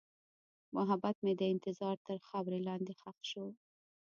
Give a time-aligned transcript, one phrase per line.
[0.75, 3.45] محبت مې د انتظار تر خاورې لاندې ښخ شو.